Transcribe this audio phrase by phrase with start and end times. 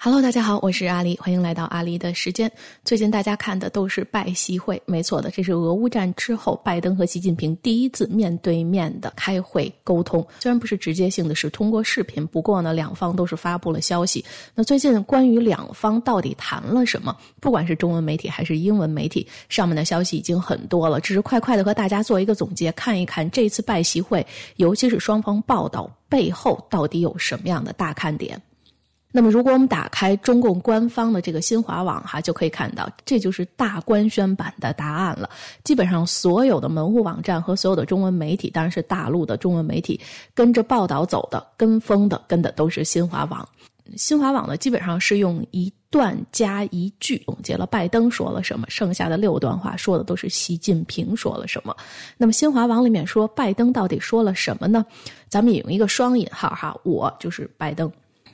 [0.00, 2.48] Hello，大家好，我是阿狸，欢迎来到阿狸的时间。
[2.84, 10.24] 最近大家看的都是拜习会，没错的，这是俄乌战之后拜登和习近平第一次面对面的开会沟通。
[10.38, 14.24] 虽然不是直接性的，是通过视频，不过呢，两方都是发布了消息。
[14.54, 21.00] 那最近关于两方到底谈了什么，不管是中文媒体还是英文媒体，上面的消息已经很多了。
[21.00, 24.24] 只是快快的和大家做一个总结，看一看这次拜习会，
[24.58, 28.40] 尤其是双方报道背后到底有什么样的大看点。
[29.18, 35.28] 那么，如果我们打开中共官方的这个新华网哈，就可以看到，这就是大官宣版的答案了。
[35.64, 40.00] 基本上所有的门户网站和所有的中文媒体，当然是大陆的中文媒体，
[40.34, 43.48] 跟着报道走的、跟风的，跟的都是新华网。
[43.96, 51.76] 新华网呢，基本上是用一段加一句总结了拜登说了什么，剩下的六段话说的都是习近平说了什么。
[52.16, 54.86] 那么新华网里面说拜登到底说了什么呢？
[55.28, 57.90] 咱们也用一个双引号哈，我就是拜登。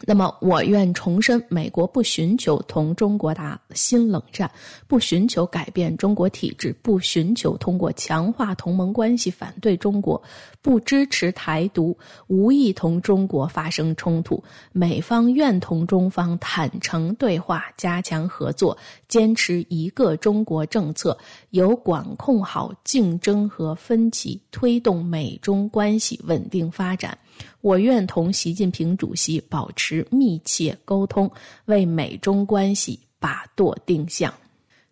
[0.07, 4.51] 那么，我愿重申，美国不寻求同中国打新冷战，
[4.87, 10.23] 不寻求改变中国体制，不寻求通过强化同盟关系反对中国，
[10.61, 11.97] 不支持台独，
[12.27, 14.43] 无意同中国发生冲突。
[14.73, 18.77] 美方愿同中方坦诚对话，加强合作，
[19.09, 21.17] 坚持一个中国政策，
[21.51, 27.17] 有管控好竞争和分歧，推动美中关系稳定发展。
[27.61, 31.31] 我愿同习近平主席保持密切沟通，
[31.67, 34.33] 为美中关系把舵定向。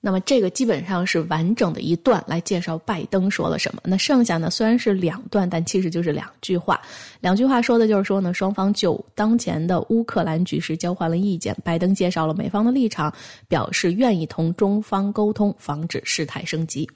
[0.04, 3.80] 那么，这个基本上是完整的一段来介绍拜登说了什么。
[3.84, 6.82] 那剩下呢，虽然是两段，但其实就是两句话。
[7.20, 11.56] 两句话说的就是说呢，双方就当前的乌克兰局势交换了意见。
[11.62, 13.14] 拜登介绍了美方的立场，
[13.46, 16.90] 表示愿意同中方沟通，防止事态升级。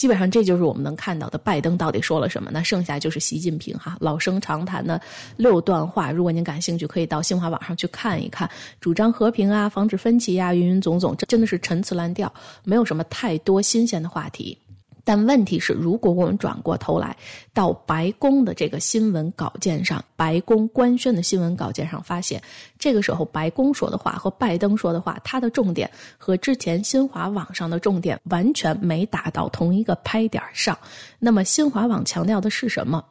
[0.00, 2.50] 基本上这就是我们能看到的拜登到底说了什么。
[2.50, 4.98] 那剩下就是习近平哈老生常谈的
[5.36, 6.10] 六段话。
[6.10, 8.48] 如果您感兴趣，可以到新华网上去看一看。
[8.80, 12.32] 主张和平啊，防止分歧啊，云云总总，这真的是陈词滥调，
[12.64, 14.56] 没有什么太多新鲜的话题。
[15.04, 17.14] 但问题是，如果我们转过头来
[17.52, 22.38] 到白宫的这个新闻稿件上，白宫官宣的新闻稿件上，发现
[22.78, 30.76] 这个时候白宫说的话和拜登说的话，他的重点和之前新华网上的重点完全没打到同一个拍点上。
[31.18, 33.02] 那么新华网强调的是什么？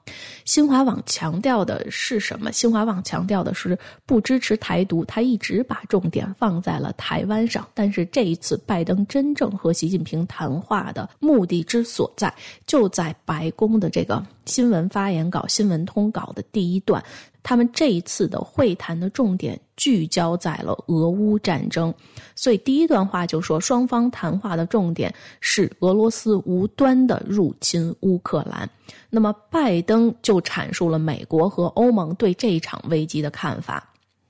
[0.45, 2.51] 新华网强调的是什么？
[2.51, 7.67] 新华网强调的是不支持台独，他一直把重点放在了台湾上。
[7.73, 11.79] 但是这一次拜登真正和习近平谈话的目的之。
[11.89, 12.31] 所在
[12.67, 16.98] 就在白宫的这个新闻发言稿、新闻通稿的第一段。
[17.41, 21.93] 他们这一次的会谈的重点聚焦在了俄乌战争，
[22.35, 28.69] 所以第一段话就说双方谈话的重点是俄罗斯无端的入侵乌克兰。
[29.09, 33.85] 那么拜登就阐述了美国和欧盟对这一场危机的看法。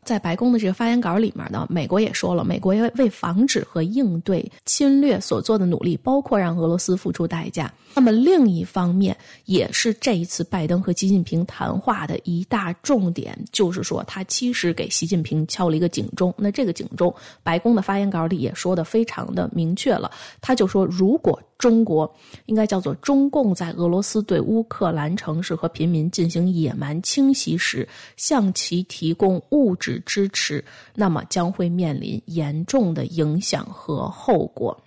[0.05, 7.71] 在白宫的这个发言稿里面呢，美国也说了，美国为为防止和应对侵略所做的努力，包括让俄罗斯付出代价。
[7.99, 16.33] 那么另一方面，也是这一次拜登和习近平谈话的一大重点，就是说他其实给习近平敲了一个警钟。
[16.37, 20.09] 那这个警钟，白宫的发言稿里也说的非常的明确了，
[20.39, 22.09] 他就说，如果中国
[22.45, 30.63] 应该叫做中共在俄罗斯对乌克兰城市和平民进行野蛮侵袭时，向其提供物质支持，
[30.95, 34.81] 那么将会面临严重的影响和后果。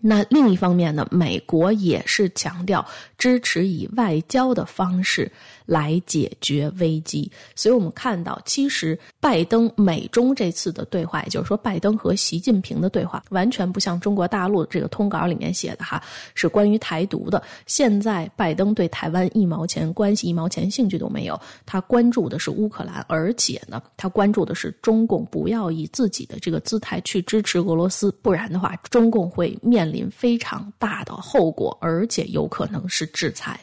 [0.00, 2.84] 那另一方面呢，美国也是强调
[3.16, 5.30] 支持以外交的方式。
[5.68, 16.02] 来解决危机，所以我们看到，其实拜登美中这次的对话，也就是说，拜登和习近平的对话，完全不像中国大陆这个通稿里面写的哈，
[16.34, 17.42] 是关于台独的。
[17.66, 33.58] 现在拜登对台湾一毛钱关系、一毛钱兴趣都没有，他关注的是乌克兰，而且呢，他关注的是中共不要以自己的这个姿态去支持俄罗斯，不然的话，中共会面临非常大的后果，而且有可能是制裁。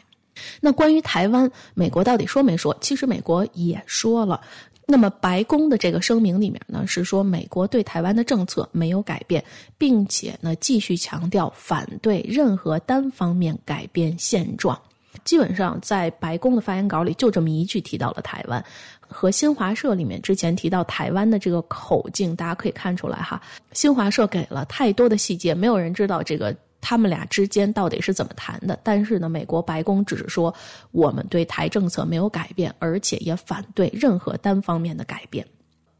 [0.60, 2.76] 那关于台湾，美国到底说没说？
[2.80, 4.40] 其实美国也说了。
[4.88, 9.44] 那么白宫的这个声明里面呢，是说美国对台湾的政策没有改变，
[9.76, 14.80] 并且呢继续强调反对任何单方面改变现状。
[15.24, 18.64] 基本上在白宫的发言稿里就这么一句提到了台湾，
[19.08, 23.40] 和新华社里面之前提到台湾的这个口径，大家可以看出来哈。
[23.72, 26.54] 新华社给了太多的细节，没有人知道这个。
[26.78, 28.78] 他们俩之间到底是怎么谈的？
[28.84, 30.54] 但是呢，美国白宫只是说
[30.92, 35.44] 我们对台政策没有改变，而且也反对任何单方面的改变。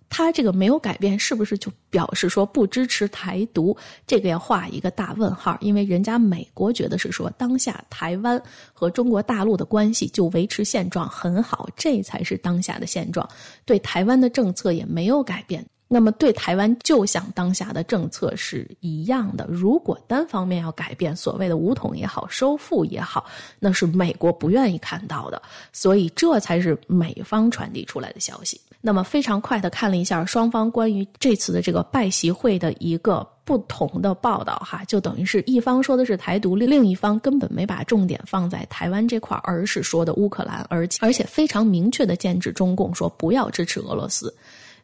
[0.09, 3.77] 他这个没有改变，是不是就表示说不支持台独？
[4.07, 8.41] 这个要画一个大问号，因为人家美国觉得是说当下台湾
[8.73, 13.29] 和中国大陆的关系就维持现状很好，这才是当下的现状。
[13.65, 15.65] 对台湾的政策也没有改变。
[15.89, 23.25] 那么对台湾就像当下的政策是一样的，如果单方面要改变所谓的武统也好、收复也好，
[23.61, 25.41] 那是美国不愿意看到的，
[25.73, 28.61] 所以这才是美方传递出来的消息。
[28.81, 44.33] 那么非常快的看了一下双方关于这次的这个拜习会的一个不同的报道，哈，就等于是一方说的是台独，另一方根本没把重点放在台湾这块，而是说的乌克兰，而且而且非常明确的剑指中共，说不要支持俄罗斯。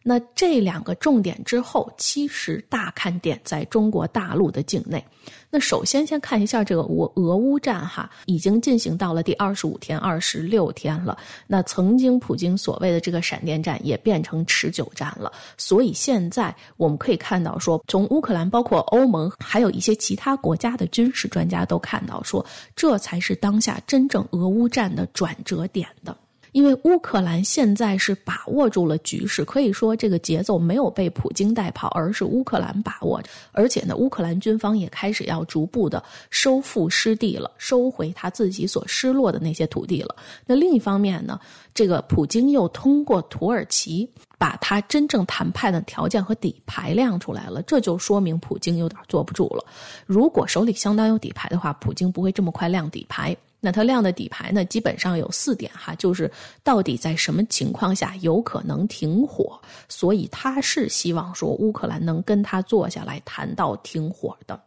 [0.02, 5.04] 那这两个重点之后，其实大看点在中国大陆的境内。
[5.48, 11.16] 那首先先看一下这个俄俄乌战哈，已经进行到了第二十五天、二十六天了。
[11.46, 15.30] 那曾经普京所谓的这个闪电战也变成持久战了。
[15.58, 22.44] 所以现在我们可以看到，说从乌克兰、包括欧盟，还有一些其他国家的军事专家都看到说，
[22.74, 26.16] 这才是当下真正俄乌战的转折点的。
[26.52, 33.30] 因为乌克兰现在是把握住了局势，可以说这个节奏没有被普京带跑，而是乌克兰把握着。
[33.52, 40.14] 而且呢，乌克兰军方也开始要逐步的收复失地了，收回他自己所失落的那些土地了。
[40.46, 41.40] 那另一方面呢，
[41.74, 44.08] 这个普京又通过土耳其
[44.38, 49.64] 把他真正谈判的条件和底牌亮出来了，这就说明普京有点坐不住了。
[50.04, 53.34] 如果手里相当有底牌的话，普京不会这么快亮底牌。
[53.64, 56.28] 那他亮的底牌呢，基本上有四点哈，就是
[56.64, 59.56] 到底在什么情况下有可能停火，
[59.88, 64.60] 所以他是希望说乌克兰能跟他坐下来谈到停火的。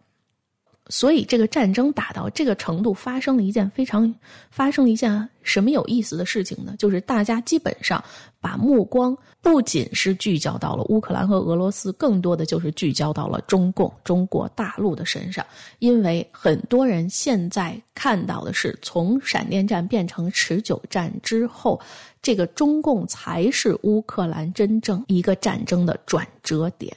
[0.88, 4.14] 所以这个战争打到这个程度，发生了一件非常
[4.52, 6.76] 发生了一件什么有意思的事情呢？
[6.78, 8.04] 就是大家基本上
[8.40, 15.44] 把目光不仅是聚焦到了乌克兰和俄罗斯，更多的就是聚焦到了中共、中国大陆的身上。
[15.80, 21.82] 因为很多人现在看到的是，从闪电战变成持久战之后，
[22.22, 26.96] 这个中共才是乌克兰真正一个战争的转折点。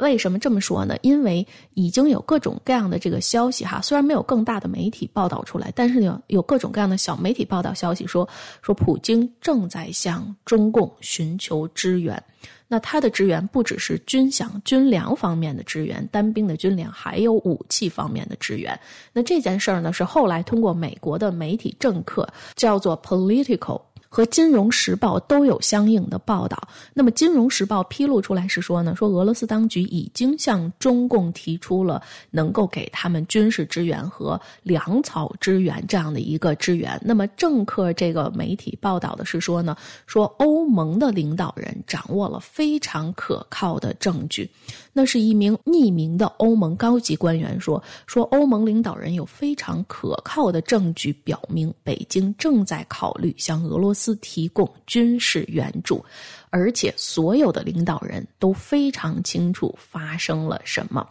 [0.00, 0.96] 为什么这么说呢？
[1.02, 8.28] 因为已经有各种各样的这个消息哈，虽然没有更大的媒体报道出来，但是有有各种各样的小媒体报道消息说，
[8.62, 12.20] 说普京正在向中共寻求支援。
[12.66, 18.78] 那他的支援不只是军饷、军粮方面的支援，单兵的军粮，还有武器方面的支援。
[19.12, 23.82] 那这件事儿呢，是后来通过美国的媒体政客叫做 Political。
[24.10, 26.60] 和《金融时报》都有相应的报道。
[26.92, 32.02] 那么，《金融时报》披露出来是说呢，说俄罗斯当局已经向中共提出了
[32.32, 37.00] 能够给他们军事支援和粮草支援这样的一个支援。
[37.04, 39.76] 那么，政客这个媒体报道的是说呢，
[40.06, 44.50] 说欧盟的领导人掌握了非常可靠的证据。
[44.92, 53.99] 那是一名匿名的欧盟高级官员说，说欧盟领导人有非常可靠的证据表明，北京正在考虑向俄罗斯。
[54.00, 56.02] 斯提供军事援助，
[56.48, 61.06] 而且所有的领导人都非常清楚发生了什么。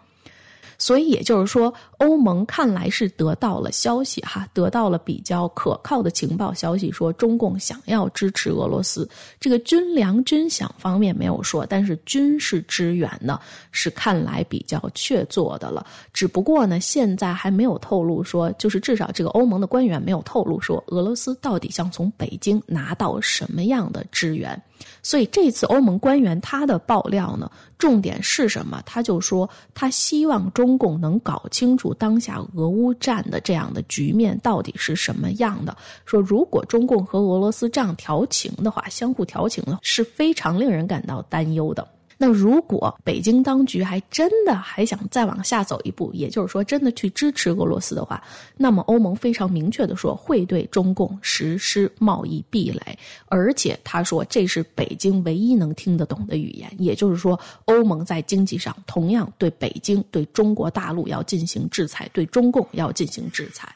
[0.80, 9.08] 所以也就是说，欧盟看来是得到了消息哈，得到了比较可靠的情报消息，说中共想要支持俄罗斯。
[9.40, 13.40] 这个军粮军饷方面没有说，但是军事支援呢
[13.72, 15.86] 是看来比较确凿的了。
[16.14, 24.60] 只不过呢，现在还没有透露说，就是至少这个欧盟的官员没有透露说，俄罗斯到底想从北京拿到什么样的支援。
[25.02, 28.82] 所以这次欧盟官员他的爆料呢，重点是什么？
[28.86, 35.76] 他就说他希望中共能搞清楚当下俄乌战的这样的局面到底是什么样的。
[36.06, 41.88] 说如果中共和俄罗斯这样调情的话，相互调情呢，是非常令人感到担忧的。
[42.22, 48.22] 那如果北京当局还真的还想再往下走一步，也就是说真的去支持俄罗斯的话，
[48.58, 63.74] 那么欧盟非常明确的说会对中共实施贸易壁垒，而且他说这是北京唯一能听得懂的语言，也就是说欧盟在经济上同样对北京、对中国大陆要进行制裁，对中共要进行制裁。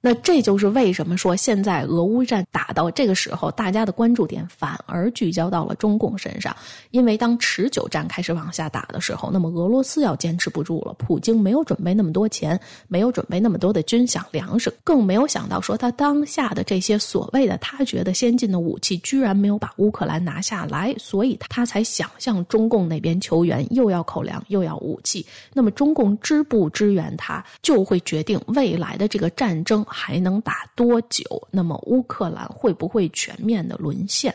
[0.00, 6.54] 那这就是为什么说现在俄乌战打到这个时候，大家的关注点反而聚焦到了中共身上。
[6.92, 10.94] 因为当持久战开始往下打的时候，那么俄罗斯要坚持不住了。
[10.98, 25.26] 普京没有准备那么多钱，没有准备那么多的军饷粮食，更没有想到说他当下的这些所谓的他觉得先进的武器，居然没有把乌克兰拿下来，所以他才想向中共那边求援，又要口粮又要武器。
[25.52, 29.84] 那么中共支不支援他，就会决定未来的这个战争。
[29.88, 31.24] 还能打多久？
[31.50, 34.34] 那么乌克兰会不会全面的沦陷？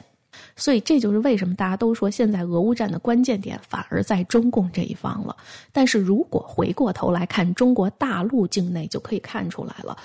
[0.55, 5.37] 所以这就是为什么大家都说现在俄乌战的关键点反而在中共这一方了。
[5.71, 9.95] 但是如果回过头来看中国大陆境内，就可以看出来了，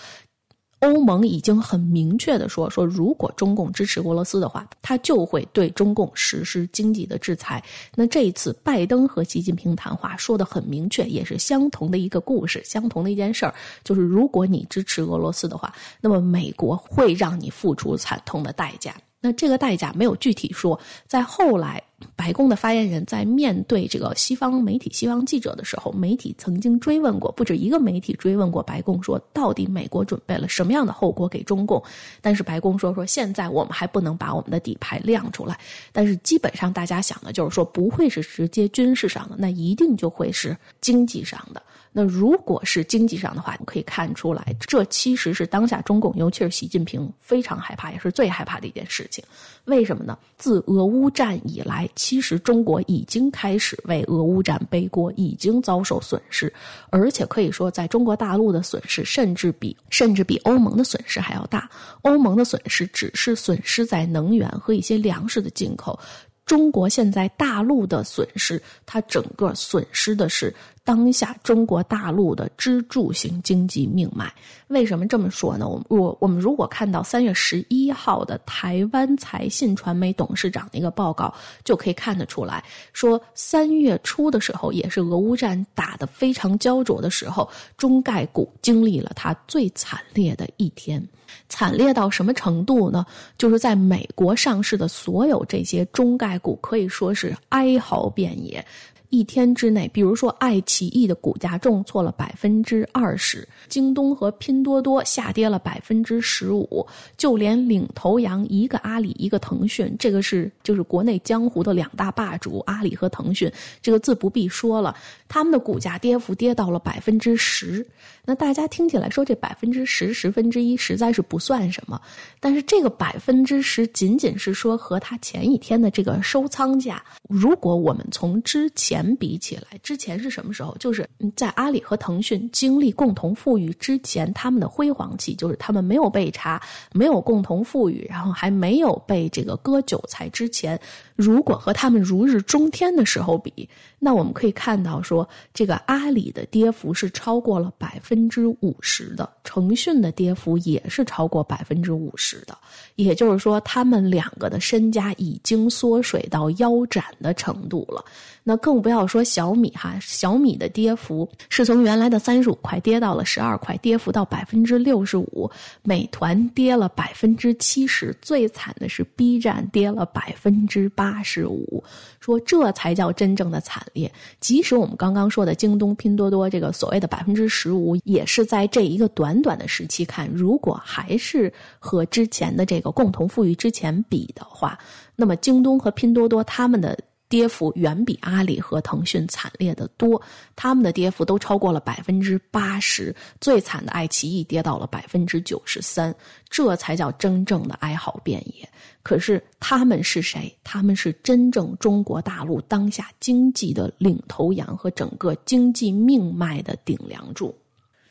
[0.80, 7.62] 欧盟已经很明确的说，说如果中共支持俄罗斯的话，他就会对中共实施经济的制裁。
[7.94, 18.94] 那这一次拜登和习近平谈话说的很明确，也是相同的一个故事，相同的一件事儿，就是如果你支持俄罗斯的话，那么美国会让你付出惨痛的代价。
[19.20, 21.82] 那这个代价没有具体说，在后来，
[22.14, 31.82] 白宫的发言人在面对这个西方媒体、西方记者的时候，媒体曾经追问过，不止一个媒体追问过白宫，说到底美国准备了什么样的后果给中共？
[32.20, 35.58] 但是白宫说说现在我们还不能把我们的底牌亮出来，
[35.90, 41.60] 但是基本上大家想的就是说不会是直接军事上的，那一定就会是经济上的。
[41.98, 49.24] 那如果是经济上的话，可以看出来，这其实是当下中共，尤其是习近平非常害怕，也是最害怕的一件事情。
[49.64, 50.16] 为什么呢？
[50.36, 56.54] 自俄乌战以来，其实中国已经开始为俄乌战背锅，已经遭受损失，
[56.90, 61.68] 而且可以说，在中国大陆的损失甚至比甚至比欧盟的损失还要大。
[62.02, 65.98] 欧盟的损失只是损失在能源和一些粮食的进口。
[66.46, 70.54] 中国现在大陆的损失，它整个损失的是
[70.88, 74.32] 当下中国大陆的支柱型经济命脉。
[74.68, 75.68] 为什么这么说呢？
[75.68, 81.30] 我我我们如果看到三月十一号的台湾财信传媒董事长的一个报告，
[81.62, 82.64] 就可以看得出来，
[82.94, 91.06] 说三月初的时候，也是俄乌战打得非常焦灼的时候，中概股经历了它最惨烈的一天。
[91.50, 93.04] 惨烈到什么程度呢？
[93.36, 98.64] 就是在美国上市的所有这些中概股可以说是哀嚎遍野。
[99.10, 106.86] 一天之内，比如说爱奇艺的股价重挫了百分之二十，京东和拼多多下跌了百分之十五，
[107.16, 113.50] 就连领头羊一个阿里一个腾讯，这个是就是国内江湖的两大霸主阿里和腾讯，
[113.80, 114.94] 这个自不必说了，
[115.26, 117.86] 他们的股价跌幅跌到了百分之十。
[118.24, 121.98] 那大家听起来说这百分之十十分之一实在是不算什么，
[122.40, 130.76] 但是这个百分之十仅仅是说和它前一天的这个收仓价，如果我们从之前前比起来，之前是什么时候？
[130.78, 136.60] 就是在阿里和腾讯经历共同富裕之前，他们的辉煌期，就是他们没有被查，
[136.92, 140.78] 没有共同富裕，然后还没有被这个割韭菜之前。
[141.14, 143.68] 如果和他们如日中天的时候比，
[144.00, 152.58] 那我们可以看到说，这个阿里的跌幅是超过了百分之五十的，腾讯的跌幅也是超过百分之五十的。
[152.96, 158.04] 也就是说，他们两个的身家已经缩水到腰斩的程度了。
[158.48, 165.50] 那更不要说小米哈，小米的跌幅是从原来的三十五块跌到了十二块，跌幅到百分之六十五。
[165.82, 171.84] 美团跌了百分之七十，最惨的是 B 站跌了百分之八十五。
[172.20, 174.10] 说这才叫真正的惨烈。
[174.40, 184.78] 即使我们刚刚说的京东、拼多多这个所谓的百分之十五，也是在这一个短短的时期看，如果还是和之前的这个共同富裕之前比的话，
[185.14, 186.98] 那么京东和拼多多他们的。
[187.28, 190.20] 跌幅远比阿里和腾讯惨烈的多，
[190.56, 196.14] 他们的跌幅都超过了百分之八十，最惨的爱奇艺跌到了百分之九十三，
[196.48, 198.68] 这才叫真正的哀嚎遍野。
[199.02, 200.54] 可是他们是谁？
[200.62, 207.54] 他们是真正中国大陆当下经济的领头羊和整个经济命脉的顶梁柱。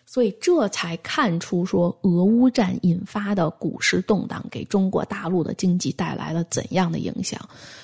[0.10, 7.38] 所以这才看出说，俄乌战引发的股市动荡给中国大陆的经济带来了怎样的影响。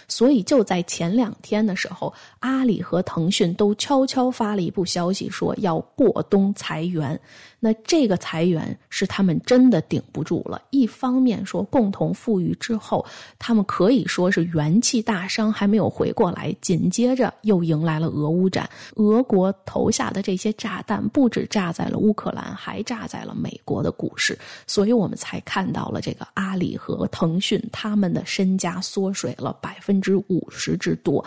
[0.07, 7.19] 所以就在前两天的时候，阿里和腾讯都悄悄发了一部消息，说要过冬裁员。
[7.65, 10.61] 那这个裁员是他们真的顶不住了。
[10.71, 13.05] 一方面说共同富裕之后，
[13.39, 18.69] 他们可以说是元气大伤，还没有回过来，紧接着又迎来了俄乌战。
[18.95, 24.37] 俄国投下的这些炸弹，不止炸在了乌克兰，还炸在了美国的股市。
[24.67, 31.23] 所以我们才看到了这个阿里和腾讯他们的身家缩水了百分之五十之多。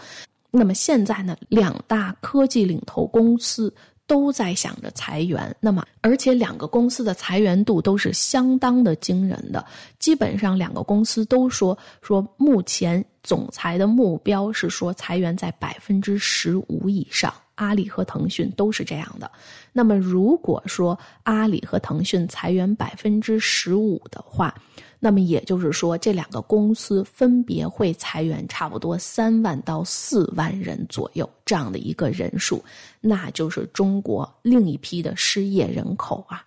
[0.51, 3.73] 那么现在呢，两大科技领头公司。
[4.07, 9.65] 都在想着裁员，那么而且两个公司的裁员度都是相当的惊人的，
[9.99, 19.31] 基本上两个公司都说说目前总裁的目标是说裁员在百分之十五以上，阿里和腾讯都是这样的。
[19.73, 24.55] 那么如果说阿里和腾讯裁员百分之十五的话，
[24.99, 32.65] 那么也就是说，这两个公司分别会裁员差不多三万到四万人左右这样的一个人数，
[33.01, 36.45] 那就是中国另一批的失业人口啊。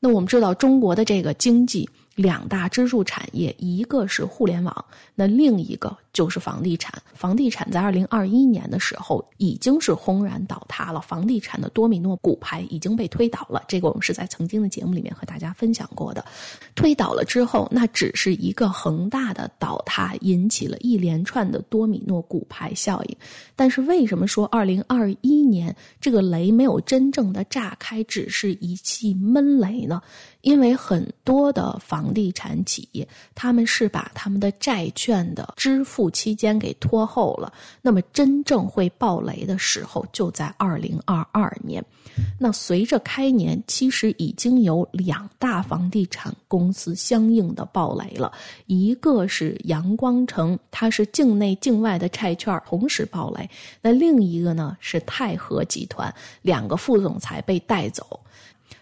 [0.00, 4.84] 那我们知道，中国的这个经济两大支柱产业，一个是互联网，
[5.16, 6.92] 那另一个就是房地产。
[7.14, 13.62] 房地产在二零二一年的时候已经是轰然倒塌了，房地产的多米诺骨牌已经被推倒了。
[13.68, 16.24] 这个我们是在曾经的节目里面和大家分享过的。
[16.74, 23.16] 推倒了之后，那只是一个恒大的倒塌，引起了一连串的多米诺骨牌效应。
[23.54, 30.02] 但是为什么说二零二一年这个雷没有真正的炸开，只是一气闷雷呢？
[30.42, 37.52] 因为很多的房地产企业，他们是把他们的债券的支付期间给拖后了。
[37.82, 41.84] 那么真正会爆雷的时候，就在二零二二年。
[42.38, 48.32] 那随着开年，其实已经有两大房地产公司相应的爆雷了。
[48.66, 53.44] 一个是阳光城，它是境内境外的债券同时爆雷；
[53.80, 56.12] 那另一个呢是泰禾集团，
[56.42, 58.18] 两个副总裁被带走。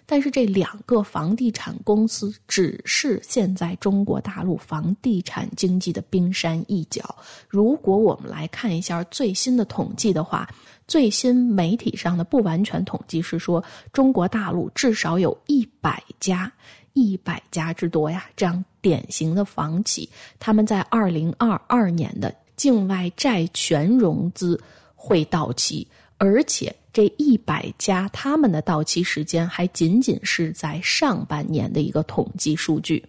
[0.09, 7.03] 但是这两个房地产公司只是现在中国大陆房地产经济的冰山一角。
[7.49, 10.49] 如果我们来看一下最新的统计的话，
[10.87, 16.51] 最新媒体上的不完全统计是说，中国大陆至少有一百家、
[16.93, 20.09] 一百家之多呀，这样典型的房企，
[20.39, 24.59] 他们在二零二二年的境外债权融资
[24.95, 25.85] 会到期，
[26.17, 26.73] 而且。
[26.97, 33.05] 这一百家，他们的到期时间还仅仅是在上半年的一个统计数据，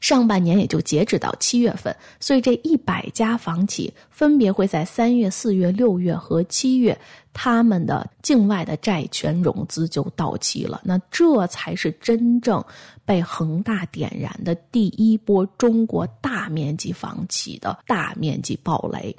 [0.00, 6.98] 上半年也就截止到七月份，所以这一百家房企分别会在三月、四月、六月和七月，
[7.32, 10.80] 他们的境外的债权融资就到期了。
[10.82, 12.60] 那这才是真正
[13.04, 19.14] 被恒大点燃的第一波中国大面积房企的大面积暴雷。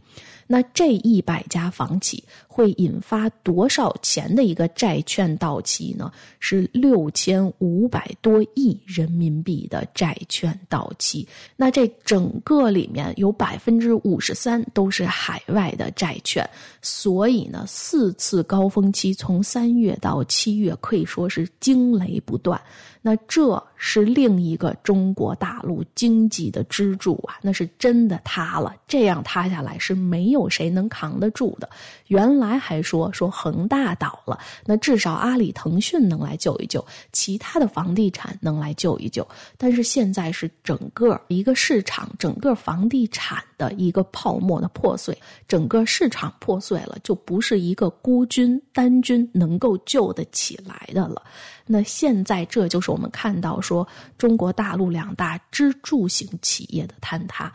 [0.51, 6.11] 那这一百家房企会引发多少钱的一个债券到期呢？
[6.39, 11.27] 是六千五百多亿人民币的债券到期。
[11.55, 16.49] 那这整个里面有百分之五十三都是海外的债券，
[16.81, 22.59] 所以呢，四次高峰期从三月到七月可以说是惊雷不断。
[23.01, 28.75] 那这是另一个中国大陆经济的支柱啊，那是真的塌了。
[28.87, 31.69] 这样塌下来是没有谁能扛得住的。
[32.07, 39.25] 原来还说说恒大倒了，那至少阿里、腾讯能来救一救，其他的房地产能来救一救。
[39.57, 51.23] 但是现在是整个一个市场，整个房地产的一个泡沫的破碎，整个市场破碎了，就不是一个孤军单军能够救得起来的了。
[51.71, 57.53] 那现在这就是我们看到说中国大陆两大支柱型企业的坍塌，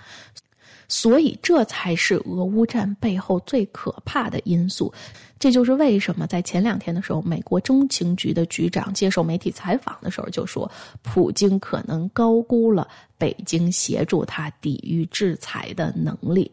[0.86, 4.94] 所以这才是俄乌战背后最可怕的因素。
[5.36, 10.70] 这就是为什么在前两天的时候，美国中情局的局长接受媒体采访的时候就说，
[11.02, 12.86] 普京可能高估了
[13.18, 16.48] 北京协助他抵御制裁的能力。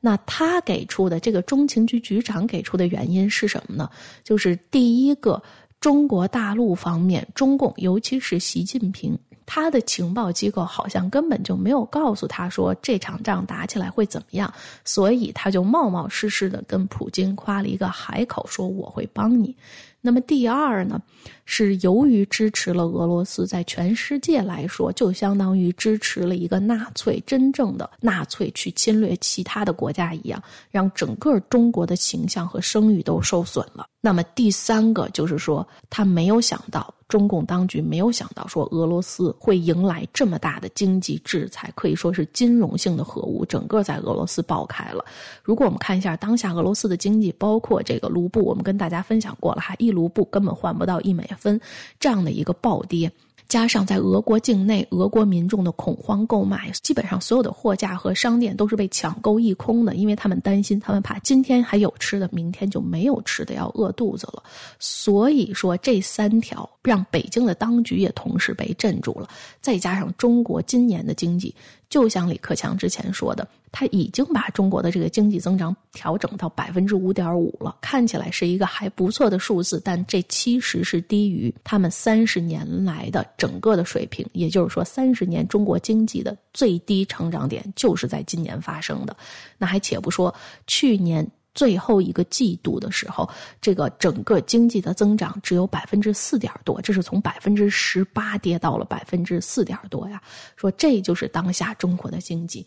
[0.00, 3.90] 那他给出的这个中情局局长给出的原因是什么呢？
[4.22, 5.42] 就是第一个。
[5.82, 19.56] 中国大陆方面，中共尤其是习近平，他的情报机构好像根本就没有告诉他说这场仗打起来会怎么样，所以他就冒冒失失的跟普京夸了一个海口，说我会帮你。
[20.04, 21.00] 那么第二呢，
[21.44, 33.86] 是由于支持了俄罗斯，在全世界来说，就相当于支持了一个纳粹，真正的纳粹去侵略其他的国家一样，让整个中国的形象和声誉都受损了。
[34.00, 36.92] 那么第三个就是说，他没有想到。
[37.12, 45.04] 中共当局没有想到，说俄罗斯会迎来这么大的经济制裁，可以说是金融性的核武，整个在俄罗斯爆开了。
[45.42, 51.60] 如果我们看一下当下俄罗斯的经济，包括这个卢布，我们跟大家分享过了哈，一卢布根本换不到一美分，
[52.00, 53.12] 这样的一个暴跌。
[53.52, 64.42] 加上在俄国境内，俄国民众的恐慌购买，基本上所有的货架和商店都是被抢购一空的，因为他们担心，他们怕今天还有吃的，明天就没有吃的，要饿肚子了。
[64.78, 69.28] 所以说，这三条让北京的当局也同时被镇住了。
[69.60, 71.54] 再加上中国今年的经济。
[71.90, 84.24] 就像李克强之前说的，他已经把中国的这个经济增长调整到百分之五点五了，看起来是一个还不错的数字，但这其实是低于他们三十年来的整个的水平。
[84.34, 89.16] 也就是说，三十年中国经济的最低成长点就是在今年发生的。
[89.56, 90.32] 那还且不说
[90.66, 91.26] 去年。
[91.54, 93.28] 最后一个季度的时候，
[93.60, 100.22] 这个整个经济的增长只有百分之四点多，这是从百分之十八跌到了百分之四点多呀。
[100.56, 102.66] 说这就是当下中国的经济。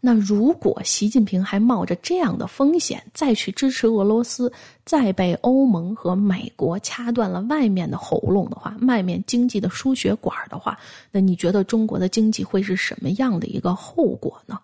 [0.00, 4.52] 那如果习近平还冒着这样的风险再去支持俄罗斯，
[4.84, 10.78] 再被欧盟和美国掐断了外面的喉咙的话，外面经济的输血管的话，
[11.10, 14.58] 那你觉得中国的经济会是什么样的一个后果呢？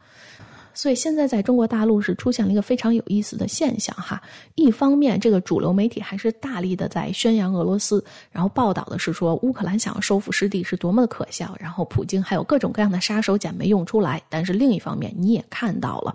[0.75, 4.21] 所以现在在中国大陆是出现了一个非常有意思的现象哈。
[4.57, 14.21] 一方面，这个主流媒体还是大力的在宣扬俄罗斯，然后报道的是说乌克兰想要收复失地是多么的可笑，然后普京还有各种各样的杀手锏没用出来。
[14.29, 16.15] 但是另一方面，你也看到了。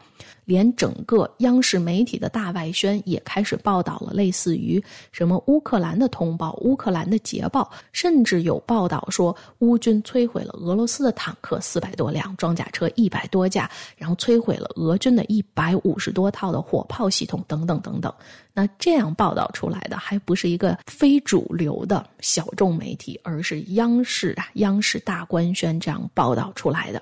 [0.49, 18.11] 连整个央视媒体的大外宣也开始报道了，类似于什么乌克兰的通报、乌克兰的捷报，甚至有报道说乌军摧毁了俄罗斯的坦克四百多辆、装甲车一百多架，然后摧毁了俄军的一百五十多套的火炮系统等等等等。
[18.51, 26.99] 那这样报道出来的还不是一个非主流的小众媒体，而是央视啊，央视大官宣这样报道出来的。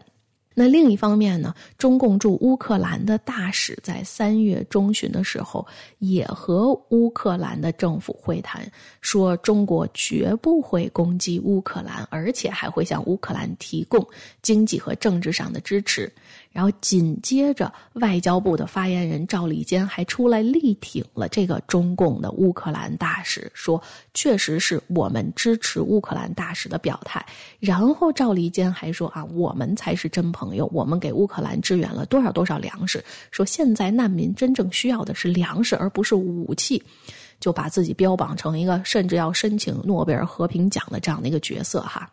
[0.59, 5.63] 那另一方面呢，中共驻乌克兰的大使在三月中旬的时候，
[5.99, 8.67] 也和乌克兰的政府会谈，
[8.99, 14.03] 说中国绝不会攻击乌克兰，而且还会向乌克兰提供
[14.41, 16.11] 经济和政治上的支持。
[16.51, 23.81] 然后紧接着，外交部的发言人赵立坚还出来力挺了这个中共的乌克兰大使，说
[24.13, 27.23] 确实是我们支持乌克兰大使的表态。
[27.59, 36.81] 然后赵立坚还说啊，我们才是真朋友，我们给乌克兰支援了多少多少粮食，说现在难民真正需要的是粮食，而不是武器，
[37.39, 42.09] 就把自己标榜成一个甚至要申请诺贝尔和平奖的这样的一个角色哈。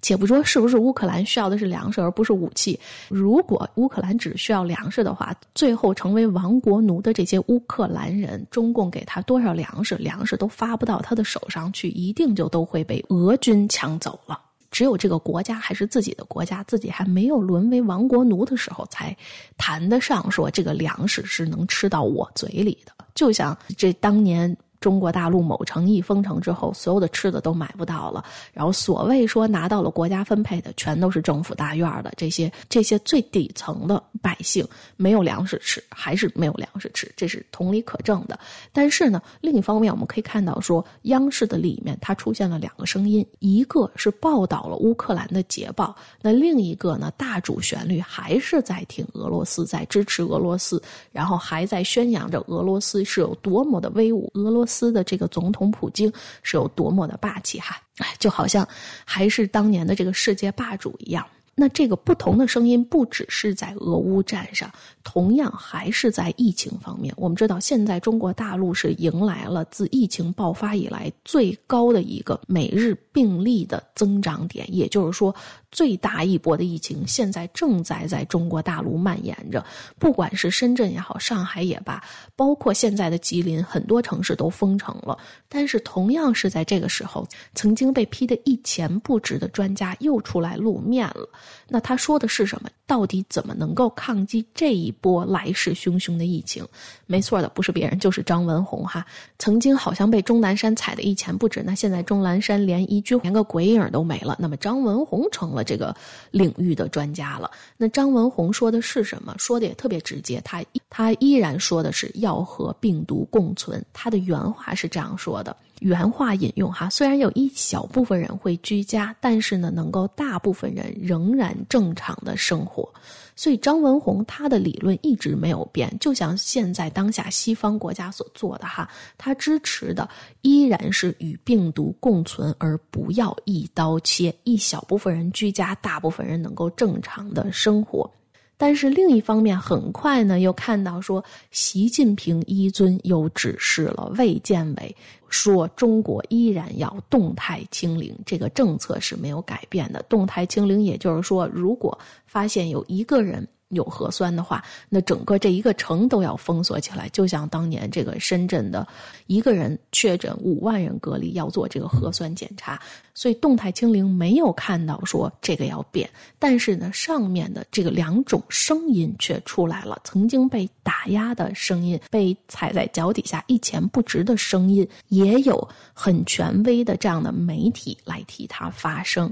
[0.00, 14.40] 且不说是不是乌克兰需要的是粮食而不是武器，如果乌克兰只需要粮食的话，最后成为亡国奴的这些乌克兰人，中共给他多少粮食，粮食都发不到他的手上去，一定就都会被俄军抢走了。
[14.70, 19.16] 只有这个国家还是自己的国家，自己还没有沦为亡国奴的时候，才
[19.56, 22.92] 谈得上说这个粮食是能吃到我嘴里的。
[23.14, 24.56] 就像这当年。
[24.82, 28.24] 中国大陆某城一封城之后，所有的吃的都买不到了。
[28.52, 34.66] 然后所谓说拿到了国家分配的，全都是政府大院的这些这些最底层的百姓
[34.96, 38.36] 没有粮食吃，还是没有粮食吃，这是同理可证的。
[38.72, 54.71] 但是呢，另一方面我们可以看到说，央视的里面它出现了两个声音，一个是报道了乌克兰的捷报，那另一个呢，大主旋律还是在挺俄罗斯，在支持俄罗斯，然后还在宣扬着俄罗斯是有多么的威武，俄罗斯。
[54.72, 56.10] 斯的这个总统普京
[56.42, 57.76] 是有多么的霸气哈，
[58.18, 58.66] 就好像
[59.04, 61.24] 还是当年的这个世界霸主一样。
[61.54, 64.72] 那这个不同的声音不只是在俄乌战上，
[65.04, 67.12] 同样还是在疫情方面。
[67.14, 75.34] 我们知道，现在中国大陆是迎来了自疫情爆发以来最高的一个每日病例的增长点，也就是说。
[75.72, 79.64] 最大一波的疫情现在正在在中国大陆蔓延着，
[79.98, 82.00] 不管是深圳也好，上海也罢，
[82.36, 85.18] 包括现在的吉林，很多城市都封城了。
[85.48, 91.26] 但是同样是在这个时候，曾经被批得一钱不值的专家又出来露面了。
[91.68, 92.68] 那他说的是什么？
[92.86, 96.62] 到底怎么能够抗击这一波来势汹汹的疫情？
[97.06, 99.02] 没错的，不是别人，就是张文宏哈。
[99.38, 105.61] 曾经好像被钟南山踩得一钱不值，那现在钟南山连一句连个鬼影都没了，那么张文宏成了。
[105.62, 105.94] 这个
[106.30, 107.50] 领域的专家了。
[107.76, 109.34] 那张文宏说的是什么？
[109.38, 110.40] 说的也特别直接。
[110.44, 113.82] 他一他依然说的是要和病毒共存。
[113.94, 115.56] 他的原话是这样说的。
[115.80, 122.86] 原话引用哈，虽然有一小部分人会居家，但是呢，能够大部分人仍然正常的生活。
[123.34, 130.08] 所以张文宏他的理论一直没有变，就像现在当下西方国家所做的哈，他支持的
[130.42, 138.08] 依然是与病毒共存，而不要一刀切，一小部分人居家，大部分人能够正常的生活。
[138.56, 144.96] 但是另一方面，很快呢，又看到说，习近平一尊又指示了卫健委，
[145.28, 150.02] 说中国依然要动态清零，这个政策是没有改变的。
[150.08, 153.46] 动态清零，也就是说，如果发现有一个人。
[153.72, 158.86] 有核酸的话，那整个这一个城都要封锁起来，就像当年这个深圳的
[159.26, 162.80] 一个人确诊，五万人隔离，要做这个核酸检查。
[163.14, 166.08] 所以动态清零没有看到说这个要变，
[166.38, 179.30] 但是呢，上面的这个两种声音却出来了，曾经被打压的声音，被踩在脚底下一钱不值的声音，也有很权威的这样的媒体来替他发声。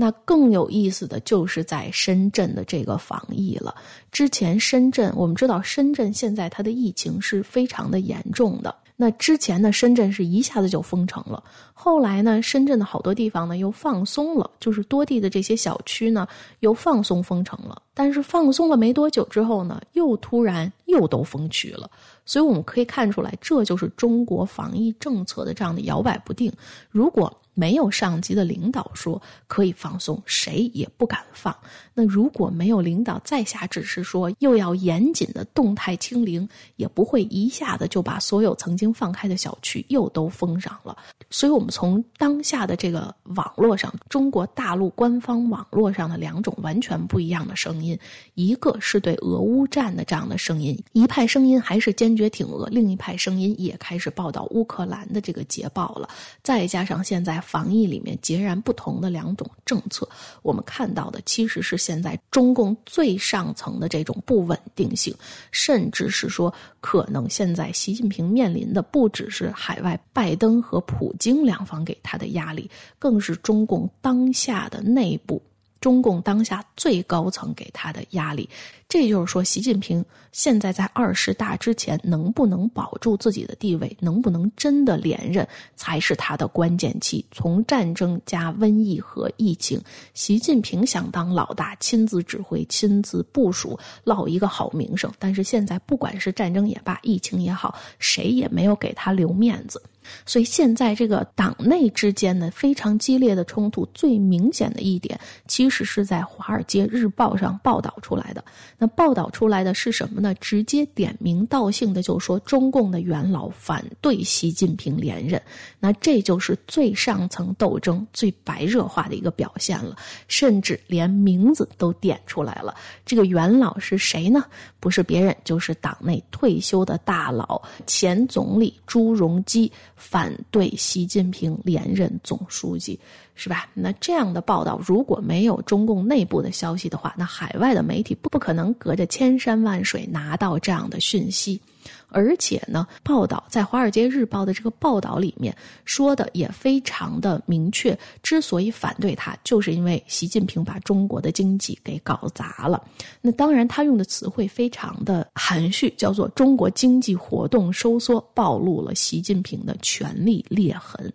[0.00, 3.74] 那更有意思的就是在深圳的这个防疫了。
[4.12, 8.72] 之前深圳，我们知道深圳现在它的疫情是非常的严重的。
[8.94, 11.42] 那之前呢，深圳是一下子就封城了。
[11.72, 16.26] 后来呢，深圳的好多地方呢又放松了，就是多地的这些小区呢
[16.60, 17.82] 又放松封城了。
[17.92, 21.90] 但是放松了没多久之后呢，又突然又都封区了。
[22.24, 26.52] 所以我们可以看出来，这就是中国防疫政策的这样的摇摆不定。
[26.88, 31.52] 如果没有上级的领导说可以放松，谁也不敢放。
[31.92, 40.96] 那如果没有领导再下指示说又要严谨的动态清零，也不会一下子就把所有曾经放开的小区又都封上了。
[41.30, 47.98] 所以，我们从当下的这个网络上，中国大陆官方网络上的两种完全不一样的声音，
[48.34, 56.08] 一个是对俄乌战的这样的声音，一派声音还是坚决挺俄，另一派声音也开始报道乌克兰的这个捷报了。
[56.44, 60.06] 再加上现在防疫里面截然不同的两种政策，
[60.42, 61.78] 我们看到的其实是。
[61.88, 65.14] 现在中共最上层的这种不稳定性，
[65.52, 75.40] 甚至是说，可能现在习近平面临的不只是海外拜登和普京两方给他的压力，更是中共当下的内部。
[75.80, 78.48] 中共当下最高层给他的压力，
[78.88, 87.24] 这就是说，习近平现在在二十大之前能不能保住自己的地位，能不能真的连任，才是他的关键期。
[87.30, 89.80] 从战争加瘟疫和疫情，
[90.14, 95.12] 习近平想当老大，亲自指挥、亲自部署，落一个好名声。
[95.18, 99.80] 但是现在，不管是战争也罢，疫情也好，谁也没有给他留面子。
[100.26, 108.44] 所以现在这个党内之间的非常激烈的冲突，最明显的一点，其实是在《华尔街日报》上报道出来的。
[108.78, 110.34] 那报道出来的是什么呢？
[110.36, 115.40] 直接点名道姓的就说中共的元老反对习近平连任。
[115.80, 119.96] 那这就是最上层斗争最白热化的一个表现了，
[120.28, 122.74] 甚至连名字都点出来了。
[123.04, 124.44] 这个元老是谁呢？
[124.80, 129.70] 不是别人，就是党内退休的大佬，前总理朱镕基。
[129.98, 132.98] 反对习近平连任总书记，
[133.34, 133.68] 是吧？
[133.74, 141.60] 那这样的报道，如果没有中共内部的消息的话，那海外的媒体不可能隔着千山万水拿到这样的讯息。
[142.10, 152.82] 而且呢，报道在《华尔街日报》的这个报道里面说的也非常的明确，之所以反对他，就是因为习近平把中国的经济给搞砸了。
[153.20, 161.12] 那当然，他用的词汇非常的含蓄，叫做“中国经济活动收缩暴露了习近平的权力裂痕”。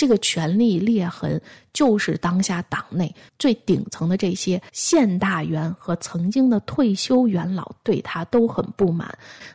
[0.00, 1.38] 这个权力裂痕
[1.74, 9.06] 就是当下党内最顶层的这些现大员和曾经的退休元老对他都很不满，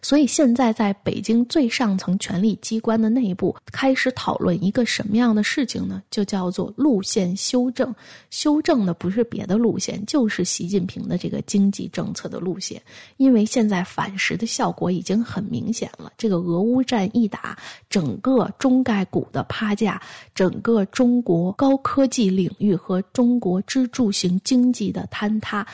[0.04, 6.04] 所以现在在北京最上层权力机关的内部开始讨论一个什么样的事情呢？
[6.12, 7.94] 就叫做路线修正。
[8.30, 12.80] 修正的不是别的路线，就是习近平的这个经济政策的路线。
[13.18, 17.58] 因为现在反噬的效果已经很明显了，这个俄乌战一打，
[17.90, 20.00] 整个中概股的趴价。
[20.36, 25.66] 整个中国高科技领域和中国支柱型经济的坍塌，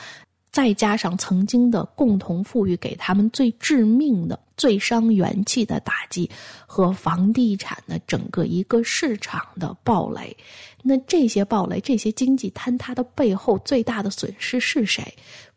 [0.52, 6.30] 再加上曾经的共同富裕给他们最致命的、最伤元气的打击，
[6.64, 10.36] 和房地产的整个一个市场的暴雷，
[10.80, 15.02] 那这些暴雷、这些经济坍塌的背后最大的损失是谁？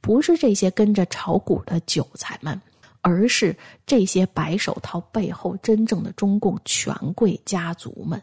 [0.01, 2.59] 不是这些跟着炒股的韭菜们，
[3.01, 8.19] 而是这些白手套背后真正的中共权贵家族们。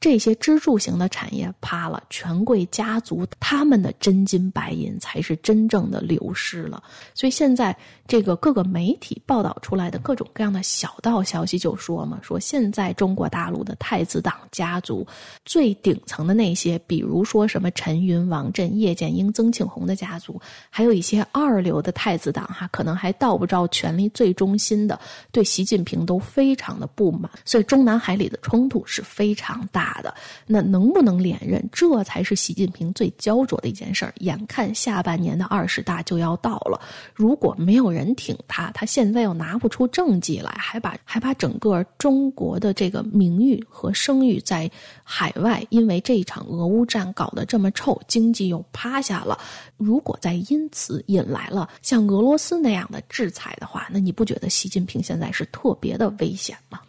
[0.00, 6.80] 这些支柱型的产业趴了，权贵家族他们的真金白银才是真正的流失了。
[7.14, 15.04] 所以现在这个各个媒体报道出来的各种各样的小道消息就说嘛，说现在中国大陆的太子党家族
[15.44, 24.98] 最顶层的那些，比如说什么陈云、王震、叶剑英、曾庆红的家族，还有一些二流的太子党哈，可能还到不着权力最中心的，
[25.32, 27.28] 对习近平都非常的不满。
[27.44, 29.87] 所以中南海里的冲突是非常大。
[29.88, 30.14] 大的
[30.46, 34.12] 那能不能连任，这才是习近平最焦灼的一件事儿。
[34.18, 36.78] 眼看下半年的二十大就要到了，
[37.14, 44.70] 如果没有人挺他，他现在又拿不出政绩来，还把还把整个中国的这个名誉和声誉在
[45.02, 49.38] 海外，因为这一场俄乌战搞得这么臭，经济又趴下了。
[49.76, 56.80] 如果再因此引来了像俄罗斯那样的制裁的话，那你不觉得习近平现在是特别的危险吗？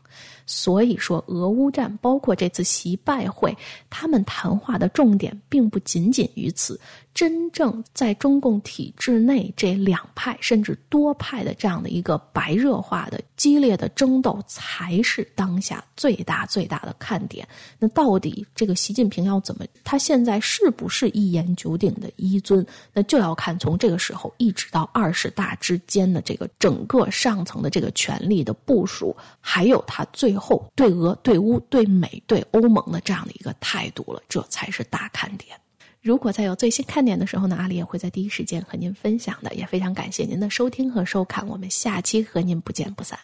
[0.52, 3.56] 所以说，俄乌战包括这次习拜会，
[3.88, 6.80] 他们谈话的重点并不仅仅于此。
[7.14, 17.48] 真正在中共体制内这两派甚至多派的这样的一个白热化的激烈的争斗，才是当下最大最大的看点。
[17.80, 19.66] 那到底这个习近平要怎么？
[19.86, 22.66] 他现在是不是一言九鼎的一尊？
[22.92, 35.58] 那就要看从这个时候一直到二十大之间的这个整个上层的这个权力的部署，还有他最后对俄、对乌、对美、对欧盟的这样的一个态度了，这才是大看点。
[36.02, 39.54] 如果再有最新看点的时候呢，阿里也会在第一时间和您分享的。
[39.54, 43.20] 也非常感谢您的收听和收看，我们下期和您不见不散。